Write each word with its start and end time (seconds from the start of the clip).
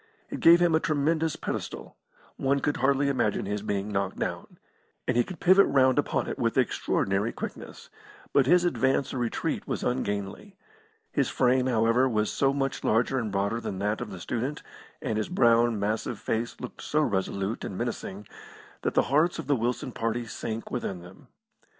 It 0.31 0.39
gave 0.39 0.59
him 0.59 0.73
a 0.73 0.79
tremendous 0.79 1.35
pedestal; 1.35 1.95
one 2.35 2.59
could 2.59 2.77
hardly 2.77 3.07
imagine 3.07 3.45
his 3.45 3.61
being 3.61 3.91
knocked 3.91 4.17
down. 4.17 4.57
And 5.07 5.15
he 5.15 5.23
could 5.23 5.39
pivot 5.39 5.67
round 5.67 5.99
upon 5.99 6.25
it 6.27 6.39
with 6.39 6.57
extraordinary 6.57 7.31
quickness; 7.31 7.91
but 8.33 8.47
his 8.47 8.65
advance 8.65 9.13
or 9.13 9.19
retreat 9.19 9.67
was 9.67 9.83
ungainly. 9.83 10.57
His 11.11 11.29
frame, 11.29 11.67
however, 11.67 12.09
was 12.09 12.31
so 12.31 12.51
much 12.51 12.83
larger 12.83 13.19
and 13.19 13.31
broader 13.31 13.61
than 13.61 13.77
that 13.77 14.01
of 14.01 14.09
the 14.09 14.19
student, 14.19 14.63
and 15.03 15.19
his 15.19 15.29
brown, 15.29 15.79
massive 15.79 16.17
face 16.17 16.59
looked 16.59 16.81
so 16.81 17.01
resolute 17.03 17.63
and 17.63 17.77
menacing 17.77 18.25
that 18.81 18.95
the 18.95 19.03
hearts 19.13 19.37
of 19.37 19.45
the 19.45 19.55
Wilson 19.55 19.91
party 19.91 20.25
sank 20.25 20.71
within 20.71 21.01
them. 21.01 21.27